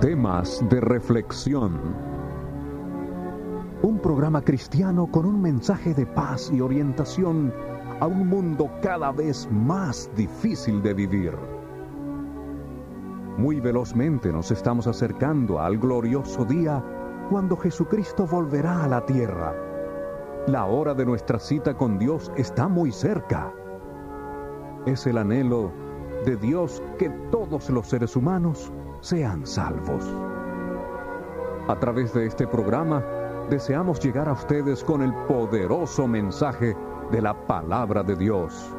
[0.00, 1.78] Temas de reflexión.
[3.82, 7.52] Un programa cristiano con un mensaje de paz y orientación
[8.00, 11.34] a un mundo cada vez más difícil de vivir.
[13.36, 16.82] Muy velozmente nos estamos acercando al glorioso día
[17.28, 19.54] cuando Jesucristo volverá a la tierra.
[20.46, 23.52] La hora de nuestra cita con Dios está muy cerca.
[24.86, 25.70] Es el anhelo
[26.24, 30.04] de Dios que todos los seres humanos sean salvos.
[31.68, 33.04] A través de este programa
[33.48, 36.76] deseamos llegar a ustedes con el poderoso mensaje
[37.10, 38.70] de la palabra de Dios,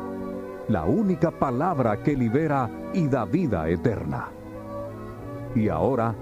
[0.68, 4.30] la única palabra que libera y da vida eterna.
[5.56, 6.16] Y ahora,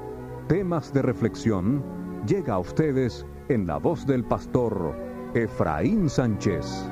[0.47, 1.83] temas de reflexión
[2.25, 4.95] llega a ustedes en la voz del pastor
[5.33, 6.89] Efraín Sánchez.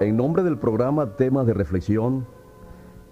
[0.00, 2.24] En nombre del programa Temas de Reflexión,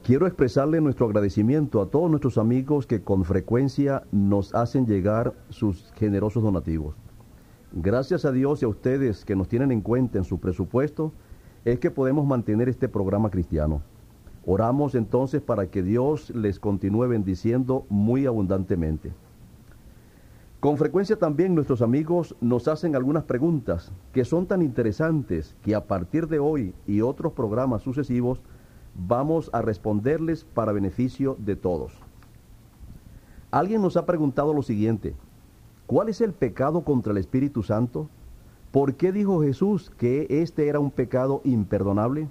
[0.03, 5.93] quiero expresarle nuestro agradecimiento a todos nuestros amigos que con frecuencia nos hacen llegar sus
[5.97, 6.95] generosos donativos.
[7.73, 11.13] Gracias a Dios y a ustedes que nos tienen en cuenta en su presupuesto,
[11.67, 13.83] es que podemos mantener este programa cristiano.
[14.47, 19.13] Oramos entonces para que Dios les continúe bendiciendo muy abundantemente.
[20.61, 25.87] Con frecuencia también nuestros amigos nos hacen algunas preguntas que son tan interesantes que a
[25.87, 28.41] partir de hoy y otros programas sucesivos
[28.97, 31.93] vamos a responderles para beneficio de todos.
[33.53, 35.15] Alguien nos ha preguntado lo siguiente,
[35.87, 38.09] ¿cuál es el pecado contra el Espíritu Santo?
[38.73, 42.27] ¿Por qué dijo Jesús que este era un pecado imperdonable?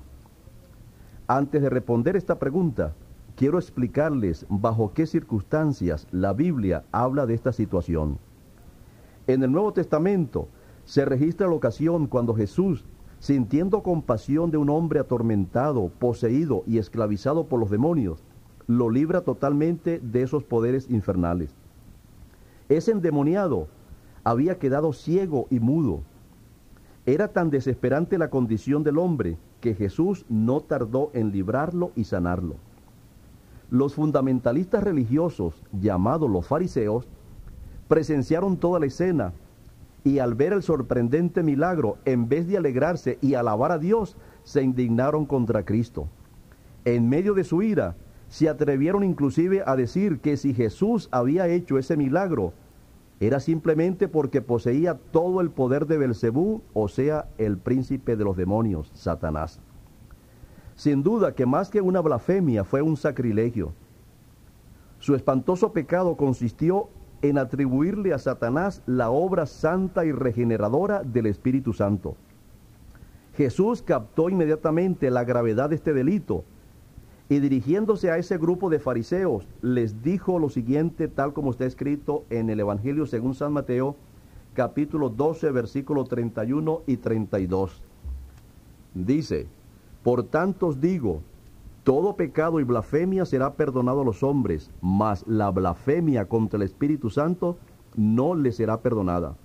[1.28, 2.94] Antes de responder esta pregunta,
[3.38, 8.18] quiero explicarles bajo qué circunstancias la Biblia habla de esta situación.
[9.28, 10.48] En el Nuevo Testamento
[10.86, 12.84] se registra la ocasión cuando Jesús,
[13.20, 18.24] sintiendo compasión de un hombre atormentado, poseído y esclavizado por los demonios,
[18.66, 21.56] lo libra totalmente de esos poderes infernales.
[22.70, 23.68] Ese endemoniado
[24.24, 26.02] había quedado ciego y mudo.
[27.06, 32.56] Era tan desesperante la condición del hombre que Jesús no tardó en librarlo y sanarlo.
[33.70, 37.08] Los fundamentalistas religiosos, llamados los fariseos,
[37.88, 39.34] presenciaron toda la escena
[40.04, 44.64] y al ver el sorprendente milagro, en vez de alegrarse y alabar a Dios, se
[44.64, 46.08] indignaron contra Cristo.
[46.86, 47.96] En medio de su ira,
[48.30, 52.54] se atrevieron inclusive a decir que si Jesús había hecho ese milagro,
[53.20, 58.38] era simplemente porque poseía todo el poder de Belcebú, o sea, el príncipe de los
[58.38, 59.60] demonios, Satanás.
[60.78, 63.74] Sin duda que más que una blasfemia fue un sacrilegio.
[65.00, 66.90] Su espantoso pecado consistió
[67.24, 72.16] en atribuirle a Satanás la obra santa y regeneradora del Espíritu Santo.
[73.36, 76.44] Jesús captó inmediatamente la gravedad de este delito
[77.28, 82.24] y dirigiéndose a ese grupo de fariseos les dijo lo siguiente tal como está escrito
[82.30, 83.96] en el Evangelio según San Mateo
[84.54, 87.82] capítulo 12 versículo 31 y 32.
[88.94, 89.48] Dice,
[90.08, 91.22] por tanto os digo,
[91.84, 97.10] todo pecado y blasfemia será perdonado a los hombres, mas la blasfemia contra el Espíritu
[97.10, 97.58] Santo
[97.98, 99.36] no le será perdonada.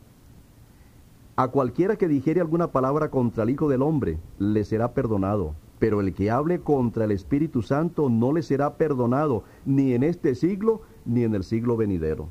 [1.35, 6.01] A cualquiera que dijere alguna palabra contra el Hijo del Hombre, le será perdonado, pero
[6.01, 10.83] el que hable contra el Espíritu Santo no le será perdonado, ni en este siglo,
[11.05, 12.29] ni en el siglo venidero.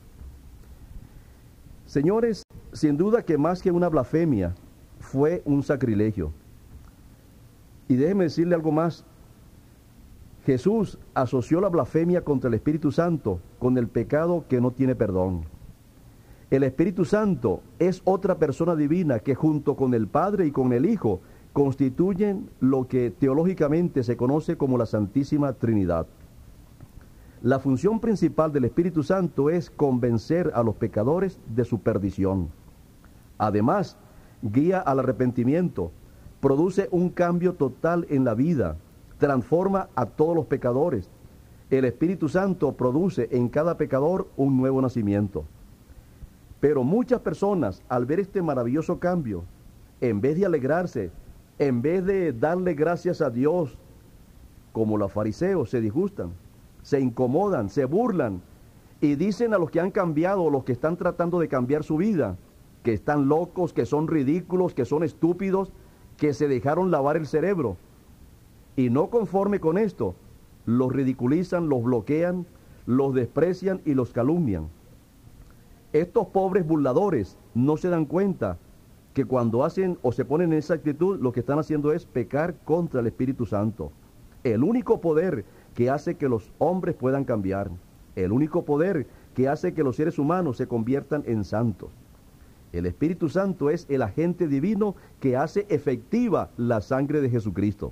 [1.85, 4.55] Señores, sin duda que más que una blasfemia,
[5.01, 6.31] fue un sacrilegio.
[7.91, 9.03] Y déjeme decirle algo más.
[10.45, 15.41] Jesús asoció la blasfemia contra el Espíritu Santo con el pecado que no tiene perdón.
[16.51, 20.85] El Espíritu Santo es otra persona divina que junto con el Padre y con el
[20.85, 21.19] Hijo
[21.51, 26.07] constituyen lo que teológicamente se conoce como la Santísima Trinidad.
[27.41, 32.51] La función principal del Espíritu Santo es convencer a los pecadores de su perdición.
[33.37, 33.97] Además,
[34.41, 35.91] guía al arrepentimiento,
[36.41, 38.75] produce un cambio total en la vida,
[39.19, 41.09] transforma a todos los pecadores.
[41.69, 45.45] El Espíritu Santo produce en cada pecador un nuevo nacimiento.
[46.59, 49.43] Pero muchas personas, al ver este maravilloso cambio,
[50.01, 51.11] en vez de alegrarse,
[51.59, 53.77] en vez de darle gracias a Dios,
[54.73, 56.31] como los fariseos, se disgustan,
[56.81, 58.41] se incomodan, se burlan
[58.99, 62.37] y dicen a los que han cambiado, los que están tratando de cambiar su vida,
[62.83, 65.71] que están locos, que son ridículos, que son estúpidos,
[66.21, 67.77] que se dejaron lavar el cerebro.
[68.75, 70.13] Y no conforme con esto,
[70.67, 72.45] los ridiculizan, los bloquean,
[72.85, 74.67] los desprecian y los calumnian.
[75.93, 78.59] Estos pobres burladores no se dan cuenta
[79.15, 82.53] que cuando hacen o se ponen en esa actitud, lo que están haciendo es pecar
[82.65, 83.91] contra el Espíritu Santo.
[84.43, 85.43] El único poder
[85.73, 87.71] que hace que los hombres puedan cambiar.
[88.15, 91.89] El único poder que hace que los seres humanos se conviertan en santos.
[92.73, 97.91] El Espíritu Santo es el agente divino que hace efectiva la sangre de Jesucristo.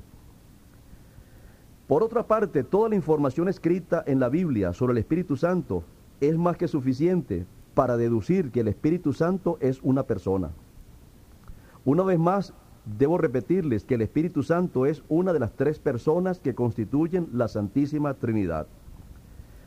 [1.88, 5.84] Por otra parte, toda la información escrita en la Biblia sobre el Espíritu Santo
[6.22, 10.52] es más que suficiente para deducir que el Espíritu Santo es una persona.
[11.86, 12.54] Una vez más,
[12.86, 17.48] debo repetirles que el Espíritu Santo es una de las tres personas que constituyen la
[17.48, 18.68] Santísima Trinidad.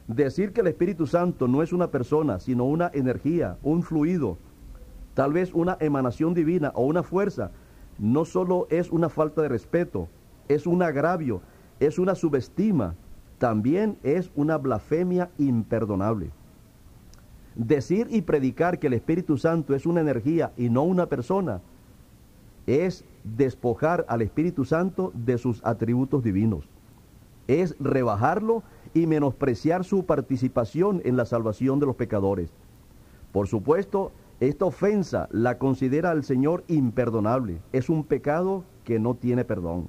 [0.06, 4.38] Decir que el Espíritu Santo no es una persona, sino una energía, un fluido,
[5.14, 7.50] tal vez una emanación divina o una fuerza,
[7.99, 10.09] no solo es una falta de respeto,
[10.49, 11.43] es un agravio,
[11.81, 12.94] es una subestima,
[13.38, 16.31] también es una blasfemia imperdonable.
[17.55, 21.61] Decir y predicar que el Espíritu Santo es una energía y no una persona
[22.67, 26.69] es despojar al Espíritu Santo de sus atributos divinos.
[27.49, 28.62] Es rebajarlo
[28.94, 32.50] y menospreciar su participación en la salvación de los pecadores.
[33.32, 34.12] Por supuesto,
[34.49, 37.61] esta ofensa la considera al Señor imperdonable.
[37.73, 39.87] Es un pecado que no tiene perdón.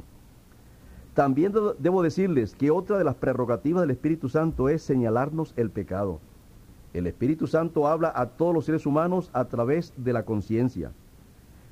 [1.16, 6.20] También debo decirles que otra de las prerrogativas del Espíritu Santo es señalarnos el pecado.
[6.94, 10.92] El Espíritu Santo habla a todos los seres humanos a través de la conciencia.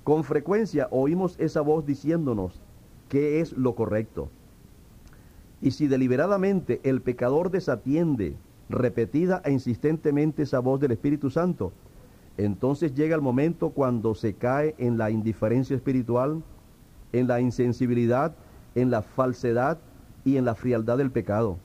[0.03, 2.59] Con frecuencia oímos esa voz diciéndonos
[3.09, 4.29] qué es lo correcto.
[5.61, 8.35] Y si deliberadamente el pecador desatiende
[8.69, 11.71] repetida e insistentemente esa voz del Espíritu Santo,
[12.43, 16.41] entonces llega el momento cuando se cae en la indiferencia espiritual,
[17.13, 18.35] en la insensibilidad,
[18.73, 19.79] en la falsedad
[20.23, 21.57] y en la frialdad del pecado.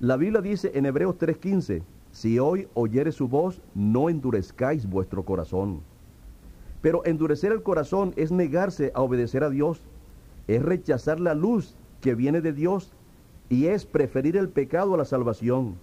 [0.00, 1.82] La Biblia dice en Hebreos 3:15,
[2.12, 5.80] si hoy oyere su voz, no endurezcáis vuestro corazón.
[6.80, 9.82] Pero endurecer el corazón es negarse a obedecer a Dios,
[10.46, 12.92] es rechazar la luz que viene de Dios
[13.48, 15.76] y es preferir el pecado a la salvación.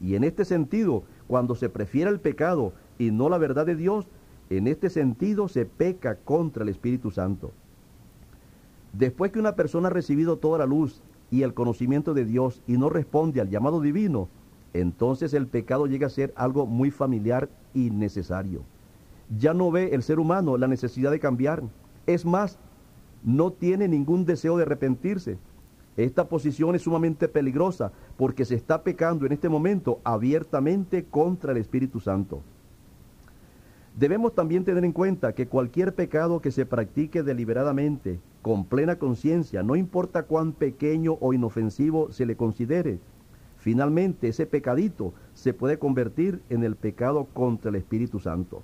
[0.00, 4.06] Y en este sentido, cuando se prefiere el pecado y no la verdad de Dios,
[4.50, 7.52] en este sentido se peca contra el Espíritu Santo.
[8.92, 12.78] Después que una persona ha recibido toda la luz y el conocimiento de Dios y
[12.78, 14.28] no responde al llamado divino,
[14.72, 18.62] entonces el pecado llega a ser algo muy familiar y necesario
[19.38, 21.62] ya no ve el ser humano la necesidad de cambiar.
[22.06, 22.58] Es más,
[23.24, 25.38] no tiene ningún deseo de arrepentirse.
[25.96, 31.58] Esta posición es sumamente peligrosa porque se está pecando en este momento abiertamente contra el
[31.58, 32.42] Espíritu Santo.
[33.96, 39.62] Debemos también tener en cuenta que cualquier pecado que se practique deliberadamente, con plena conciencia,
[39.62, 43.00] no importa cuán pequeño o inofensivo se le considere,
[43.56, 48.62] finalmente ese pecadito se puede convertir en el pecado contra el Espíritu Santo.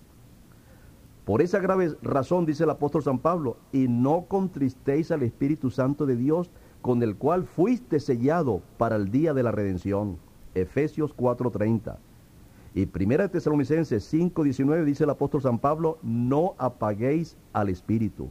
[1.24, 6.04] Por esa grave razón, dice el apóstol San Pablo, y no contristéis al Espíritu Santo
[6.04, 6.50] de Dios,
[6.82, 10.18] con el cual fuiste sellado para el día de la redención.
[10.54, 11.96] Efesios 4:30.
[12.74, 18.30] Y Primera de Tesalonicenses 5:19 dice el apóstol San Pablo, no apaguéis al Espíritu.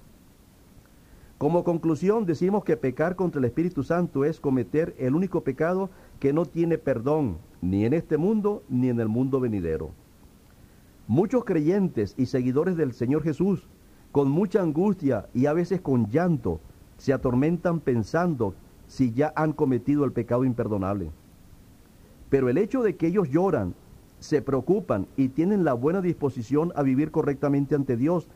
[1.38, 5.89] Como conclusión decimos que pecar contra el Espíritu Santo es cometer el único pecado
[6.19, 9.91] que no tiene perdón, ni en este mundo ni en el mundo venidero.
[11.07, 13.68] Muchos creyentes y seguidores del Señor Jesús,
[14.11, 16.59] con mucha angustia y a veces con llanto,
[16.97, 18.54] se atormentan pensando
[18.87, 21.11] si ya han cometido el pecado imperdonable.
[22.30, 23.73] Pero el hecho de que ellos lloran,
[24.21, 28.28] se preocupan y tienen la buena disposición a vivir correctamente ante Dios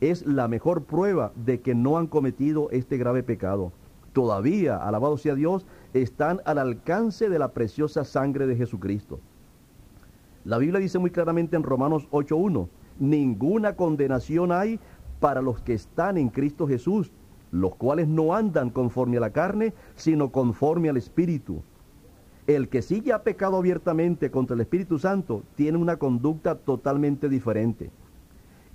[0.00, 3.70] es la mejor prueba de que no han cometido este grave pecado.
[4.14, 9.20] Todavía, alabado sea Dios, están al alcance de la preciosa sangre de Jesucristo.
[10.44, 14.80] La Biblia dice muy claramente en Romanos 8.1, ninguna condenación hay
[15.20, 17.12] para los que están en Cristo Jesús,
[17.50, 21.62] los cuales no andan conforme a la carne, sino conforme al Espíritu.
[22.46, 27.30] El que sí ya ha pecado abiertamente contra el Espíritu Santo tiene una conducta totalmente
[27.30, 27.90] diferente.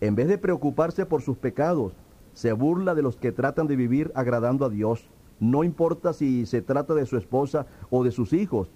[0.01, 1.93] En vez de preocuparse por sus pecados,
[2.33, 5.07] se burla de los que tratan de vivir agradando a Dios.
[5.39, 8.71] No importa si se trata de su esposa o de sus hijos.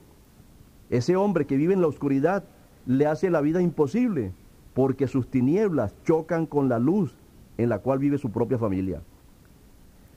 [0.91, 2.43] Ese hombre que vive en la oscuridad
[2.85, 4.31] le hace la vida imposible,
[4.75, 7.15] porque sus tinieblas chocan con la luz
[7.57, 9.01] en la cual vive su propia familia.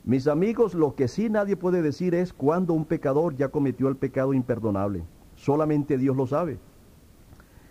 [0.06, 3.96] Mis amigos, lo que sí nadie puede decir es cuando un pecador ya cometió el
[3.96, 5.02] pecado imperdonable.
[5.34, 6.60] Solamente Dios lo sabe.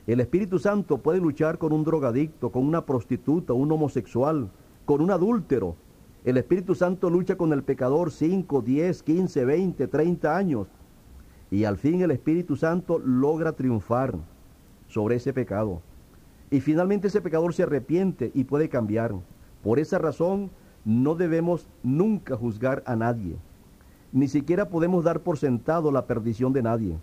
[0.05, 4.49] El Espíritu Santo puede luchar con un drogadicto, con una prostituta, un homosexual,
[4.83, 5.77] con un adúltero.
[6.25, 10.67] El Espíritu Santo lucha con el pecador 5, 10, 15, 20, 30 años.
[11.49, 14.13] Y al fin el Espíritu Santo logra triunfar
[14.89, 15.81] sobre ese pecado.
[16.51, 19.15] Y finalmente ese pecador se arrepiente y puede cambiar.
[19.63, 20.51] Por esa razón,
[20.85, 23.35] no debemos nunca juzgar a nadie.
[24.13, 26.97] Ni siquiera podemos dar por sentado la perdición de nadie.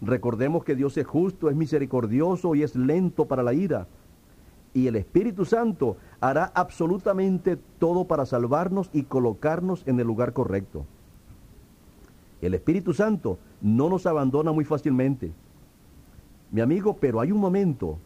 [0.00, 3.88] Recordemos que Dios es justo, es misericordioso y es lento para la ira.
[4.72, 10.86] Y el Espíritu Santo hará absolutamente todo para salvarnos y colocarnos en el lugar correcto.
[12.40, 15.32] El Espíritu Santo no nos abandona muy fácilmente.
[16.52, 17.98] Mi amigo, pero hay un momento,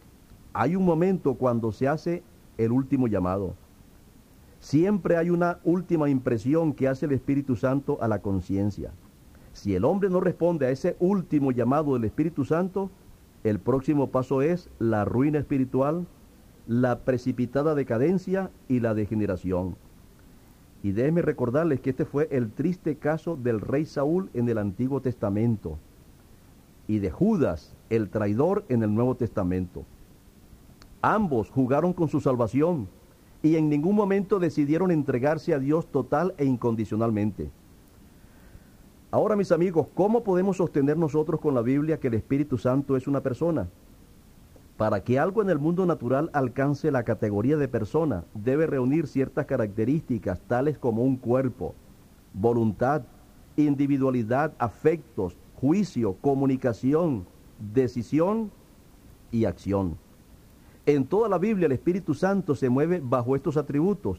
[0.55, 2.23] hay un momento cuando se hace
[2.57, 3.55] el último llamado.
[4.63, 8.93] Siempre hay una última impresión que hace el Espíritu Santo a la conciencia.
[9.53, 12.89] Si el hombre no responde a ese último llamado del Espíritu Santo,
[13.43, 16.07] el próximo paso es la ruina espiritual,
[16.69, 19.75] la precipitada decadencia y la degeneración.
[20.85, 25.03] Y déjeme recordarles que este fue el triste caso del rey Saúl en el Antiguo
[25.03, 25.77] Testamento
[26.87, 29.85] y de Judas, el traidor, en el Nuevo Testamento.
[31.01, 32.87] Ambos jugaron con su salvación
[33.43, 37.51] y en ningún momento decidieron entregarse a Dios total e incondicionalmente.
[39.11, 43.07] Ahora, mis amigos, ¿cómo podemos sostener nosotros con la Biblia que el Espíritu Santo es
[43.07, 43.69] una persona?
[44.77, 49.45] Para que algo en el mundo natural alcance la categoría de persona, debe reunir ciertas
[49.45, 51.75] características tales como un cuerpo,
[52.33, 53.03] voluntad,
[53.57, 57.27] individualidad, afectos, juicio, comunicación,
[57.75, 58.51] decisión
[59.31, 59.99] y acción.
[60.85, 64.19] En toda la Biblia el Espíritu Santo se mueve bajo estos atributos.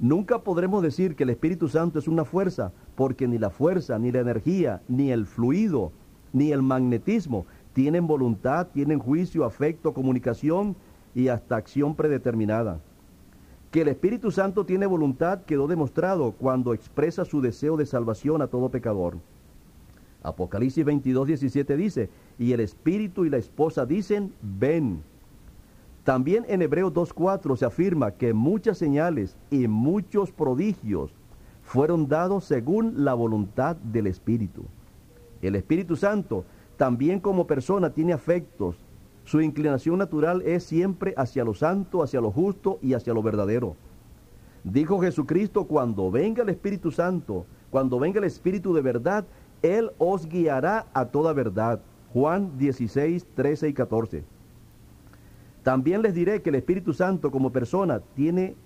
[0.00, 4.10] Nunca podremos decir que el Espíritu Santo es una fuerza, porque ni la fuerza, ni
[4.10, 5.92] la energía, ni el fluido,
[6.32, 10.74] ni el magnetismo tienen voluntad, tienen juicio, afecto, comunicación
[11.14, 12.80] y hasta acción predeterminada.
[13.70, 18.48] Que el Espíritu Santo tiene voluntad quedó demostrado cuando expresa su deseo de salvación a
[18.48, 19.18] todo pecador.
[20.22, 25.02] Apocalipsis 22, 17 dice, y el Espíritu y la esposa dicen, ven.
[26.04, 31.14] También en Hebreos 2.4 se afirma que muchas señales y muchos prodigios
[31.62, 34.64] fueron dados según la voluntad del Espíritu.
[35.42, 36.44] El Espíritu Santo
[36.76, 38.76] también como persona tiene afectos.
[39.24, 43.76] Su inclinación natural es siempre hacia lo santo, hacia lo justo y hacia lo verdadero.
[44.64, 49.26] Dijo Jesucristo, cuando venga el Espíritu Santo, cuando venga el Espíritu de verdad,
[49.62, 51.80] Él os guiará a toda verdad.
[52.12, 54.24] Juan 16, 13 y 14.
[55.62, 58.56] También les diré que el Espíritu Santo como persona tiene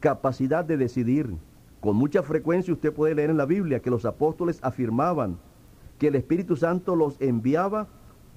[0.00, 1.34] capacidad de decidir.
[1.80, 5.38] Con mucha frecuencia usted puede leer en la Biblia que los apóstoles afirmaban
[5.98, 7.88] que el Espíritu Santo los enviaba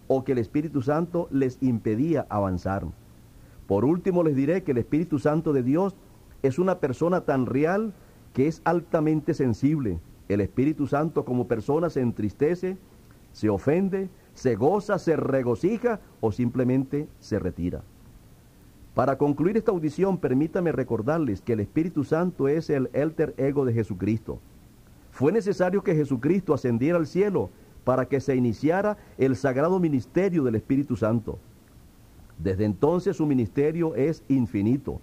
[0.07, 2.85] o que el Espíritu Santo les impedía avanzar.
[3.67, 5.95] Por último les diré que el Espíritu Santo de Dios
[6.41, 7.93] es una persona tan real
[8.33, 9.99] que es altamente sensible.
[10.29, 12.77] El Espíritu Santo como persona se entristece,
[13.31, 17.83] se ofende, se goza, se regocija o simplemente se retira.
[18.97, 23.71] Para concluir esta audición, permítame recordarles que el Espíritu Santo es el alter ego de
[23.71, 24.39] Jesucristo.
[25.11, 27.51] Fue necesario que Jesucristo ascendiera al cielo
[27.83, 31.37] para que se iniciara el sagrado ministerio del Espíritu Santo.
[32.39, 34.99] Desde entonces su ministerio es infinito,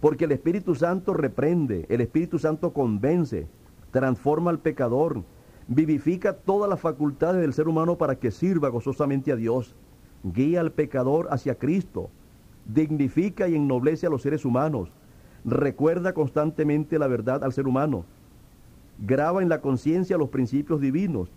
[0.00, 3.46] porque el Espíritu Santo reprende, el Espíritu Santo convence,
[3.90, 5.24] transforma al pecador,
[5.68, 9.76] vivifica todas las facultades del ser humano para que sirva gozosamente a Dios,
[10.24, 12.08] guía al pecador hacia Cristo,
[12.72, 14.90] dignifica y ennoblece a los seres humanos,
[15.44, 18.04] recuerda constantemente la verdad al ser humano,
[18.98, 21.30] graba en la conciencia los principios divinos,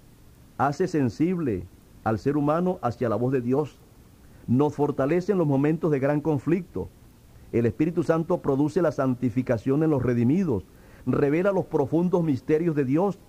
[0.57, 1.65] hace sensible
[2.03, 3.79] al ser humano hacia la voz de Dios,
[4.47, 6.89] nos fortalece en los momentos de gran conflicto.
[7.53, 10.65] El Espíritu Santo produce la santificación en los redimidos,
[11.05, 13.19] revela los profundos misterios de Dios,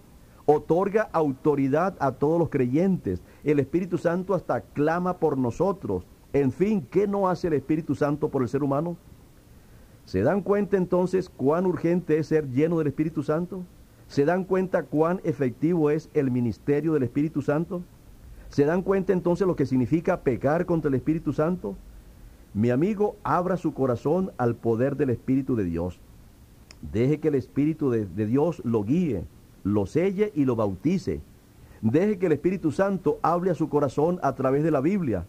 [0.47, 3.23] otorga autoridad a todos los creyentes.
[3.45, 8.29] El Espíritu Santo hasta clama por nosotros, en fin, ¿qué no hace el Espíritu Santo
[8.29, 8.97] por el ser humano?
[10.05, 13.63] ¿Se dan cuenta entonces cuán urgente es ser lleno del Espíritu Santo?
[14.09, 17.83] ¿Se dan cuenta cuán efectivo es el ministerio del Espíritu Santo?
[18.49, 21.77] ¿Se dan cuenta entonces lo que significa pecar contra el Espíritu Santo?
[22.53, 26.01] Mi amigo, abra su corazón al poder del Espíritu de Dios.
[26.93, 29.25] Deje que el Espíritu de, Dios lo guíe,
[29.63, 31.21] lo selle y lo bautice.
[31.81, 35.27] Deje que el Espíritu Santo hable a su corazón a través de la Biblia.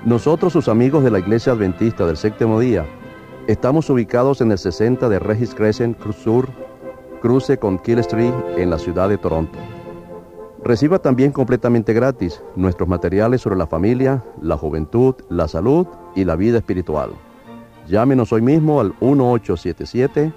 [0.05, 2.85] Nosotros, sus amigos de la Iglesia Adventista del Séptimo Día,
[3.47, 6.47] estamos ubicados en el 60 de Regis Crescent Sur,
[7.21, 9.59] cruce con Kill Street en la ciudad de Toronto.
[10.63, 16.37] Reciba también completamente gratis nuestros materiales sobre la familia, la juventud, la salud y la
[16.37, 17.11] vida espiritual.
[17.87, 20.31] Llámenos hoy mismo al 1877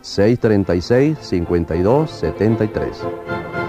[0.00, 3.61] 636 5273.